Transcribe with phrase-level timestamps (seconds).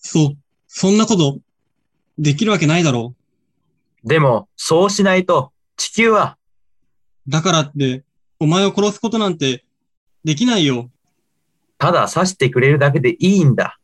[0.00, 0.34] そ、
[0.66, 1.38] そんなこと、
[2.18, 3.14] できるわけないだろ
[4.04, 6.36] でも、そうしないと、地球は、
[7.26, 7.30] う。
[7.30, 8.04] だからって、
[8.38, 9.64] お前を殺すことなんて、
[10.24, 10.90] できないよ。
[11.78, 13.78] ただ刺してくれるだけでいいんだ。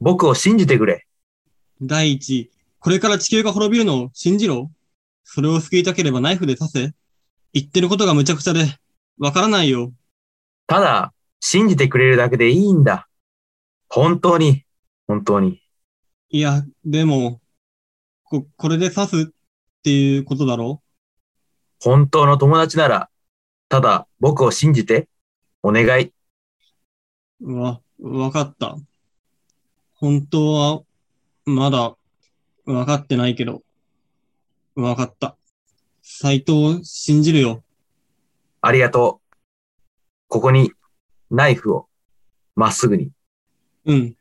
[0.00, 1.06] 僕を信じてくれ。
[1.80, 4.70] 第一、これから地球が滅びるのを信じろ。
[5.24, 6.94] それを救いたければナイフで刺せ。
[7.52, 8.76] 言ってることが無茶苦茶で、
[9.18, 9.92] わからないよ。
[10.66, 13.08] ただ、信じてくれるだけでいいんだ。
[13.88, 14.64] 本当に、
[15.06, 15.62] 本当に。
[16.30, 17.40] いや、でも、
[18.24, 19.32] こ、これで刺すっ
[19.82, 20.82] ていうことだろ？
[21.80, 23.10] 本当の友達なら、
[23.68, 25.08] ただ僕を信じて、
[25.62, 26.12] お願い。
[27.40, 28.76] うわ、わかった。
[29.94, 30.82] 本当は、
[31.44, 31.96] まだ、
[32.64, 33.62] わかってないけど、
[34.74, 35.36] わかった。
[36.02, 37.64] 斎藤を信じるよ。
[38.60, 39.36] ありがとう。
[40.28, 40.72] ここに、
[41.30, 41.88] ナイフを、
[42.54, 43.10] まっすぐに。
[43.84, 44.16] うん。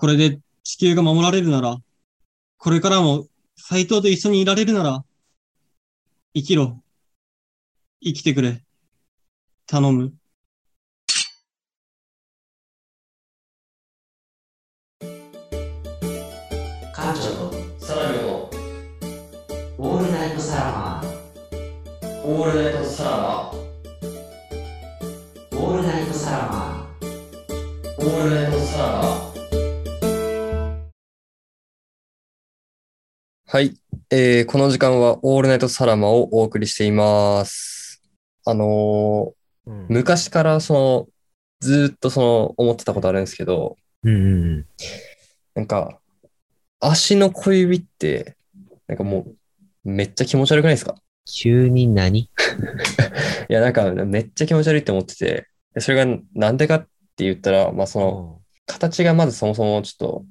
[0.00, 1.76] これで地球が守られるなら、
[2.56, 5.04] これからも斎藤と一緒にいられるなら、
[6.34, 6.82] 生きろ。
[8.02, 8.62] 生きてくれ。
[9.66, 10.14] 頼む。
[16.96, 18.50] 館長とサラミの
[19.76, 21.04] オールナイトサラマ
[22.24, 26.88] オールナイトサラマーオールナイトサラマ
[27.98, 29.19] オールナイトサラマ
[33.52, 33.76] はい。
[34.10, 38.00] えー、この時間はオールナイトサラマをお送りしています。
[38.44, 39.86] あのーうん。
[39.88, 41.08] 昔からその、
[41.58, 44.66] ずーっとその、思ってたことあるんですけど、うんうん
[45.56, 45.98] なんか、
[46.78, 48.36] 足の小指って、
[48.86, 49.26] なんかも
[49.84, 50.94] う、めっちゃ気持ち悪くないですか？
[51.26, 52.20] 急に何？
[53.50, 56.82] いや、なんか、めっちゃ気持ち悪いって思ってて、でそれがなんでかっ
[57.16, 60.24] て言ったら、まあその、形がまずそもそもちょっと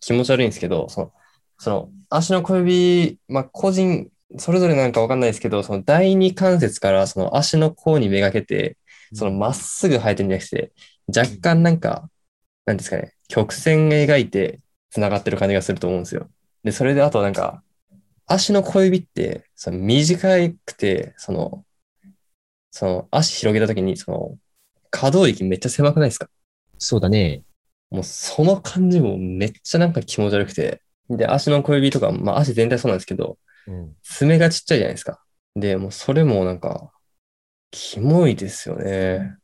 [0.00, 1.12] 気持ち悪いんですけど、その、
[1.56, 8.76] その足の小指、まあ個人、それぞれなんかわかんないですけど、その第二関節からその足の甲にめがけて、
[9.14, 10.72] そのまっすぐ生えてるんじゃなくて、
[11.16, 12.10] 若干なんか、
[12.64, 16.28] なんですかね、曲線描いて繋がってる感じがすると思うんですよ。
[16.64, 17.62] で、それであとなんか、
[18.26, 20.28] 足の小指って、その短
[20.64, 21.64] くて、その、
[22.72, 24.38] その足広げたときに、その、
[24.90, 26.28] 可動域めっちゃ狭くないですか？
[26.78, 27.42] そうだね。
[27.90, 30.82] もうその感じもめっちゃなんか気持ち悪くて。
[31.10, 33.94] で、足の小指とか、まあ足全体そうなんですけど、うん。
[34.02, 35.20] 爪がちっちゃいじゃないですか。
[35.54, 36.90] で、もうそれもなんか、
[37.70, 39.36] キモいですよね。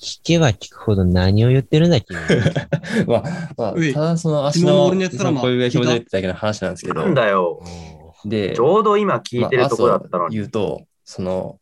[0.00, 2.18] 聞けば聞くほど何を言ってるんだ、君。
[3.06, 3.22] まあ、
[3.56, 4.94] まあ、ただその足の小
[5.50, 7.62] 指が気持ち悪いってだけの話なんですけどなん、だよ。
[8.24, 10.36] でち、ょうど今聞いてるとこだったのに。
[10.36, 11.58] 言うと、その、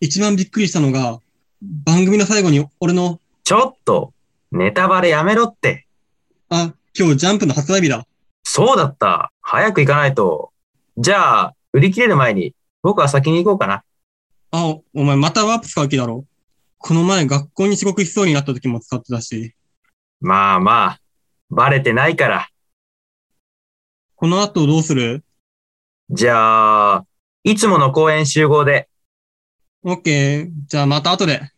[0.00, 1.20] 一番びっくりしたのが、
[1.62, 4.12] 番組の最後に俺の、ちょっと、
[4.52, 5.86] ネタバレやめろって。
[6.50, 8.08] あ、今日ジャンプの発売日だ。
[8.42, 9.30] そうだった。
[9.40, 10.52] 早く行かないと。
[10.96, 13.84] じゃあ、売り切れる前に、僕は先に行こうかな。
[14.50, 16.24] あ、おお前またワープ使う気だろ。
[16.78, 19.54] この前学校に遅刻しそうになった時も使ってたし、
[20.20, 21.00] まあまあ、
[21.50, 22.48] バレてないから。
[24.16, 25.22] この後どうする？
[26.10, 27.06] じゃあ、
[27.44, 28.88] いつもの公園集合で。
[29.84, 30.50] オッケー。
[30.66, 31.52] じゃあまた後で。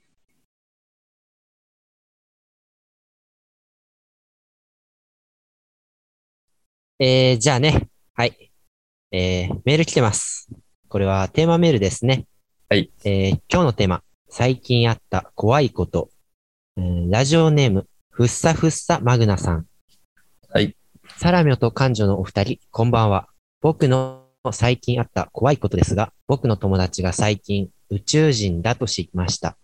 [7.03, 7.89] えー、じゃあね。
[8.13, 8.53] はい。
[9.11, 10.51] えー、メール来てます。
[10.87, 12.27] これはテーマメールですね。
[12.69, 12.93] はい。
[13.05, 14.03] えー、今日のテーマ。
[14.29, 16.11] 最近あった怖いこと。
[16.77, 19.65] えーラジオネーム、ふっさふっさマグナさん。
[20.51, 20.77] はい。
[21.17, 23.29] サラミョと感情のお二人、こんばんは。
[23.63, 29.57] 僕の最近あった怖いことですが、僕の友達が最近宇宙人だと知りました。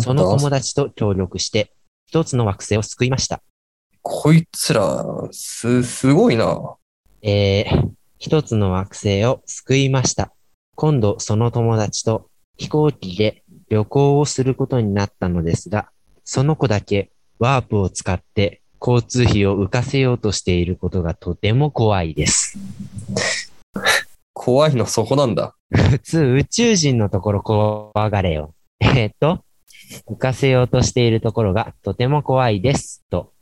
[0.00, 1.72] そのだ友達と協力して、
[2.08, 3.42] 一つの惑星を救いました。
[4.06, 6.76] こいつら、す、すごいな。
[7.22, 10.30] えー、一つの惑星を救いました。
[10.74, 12.28] 今度その友達と
[12.58, 15.88] 飛行機で旅行をすることになったのですが、
[16.22, 22.58] その子だけワープを使って交通費を浮かせようとしていることがとても怖いです。
[24.34, 25.56] 怖いのそこなんだ。
[25.70, 28.54] 普通宇宙人のところ怖がれよ。
[28.80, 29.42] えーっと、
[30.06, 33.02] 浮かせようとしているところがとても怖いです。
[33.08, 33.33] と。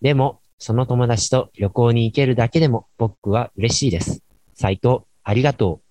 [0.00, 4.22] でも、その友達と旅行に行けるだけでも僕は嬉しいです。
[4.54, 5.89] 斉藤、ありがとう。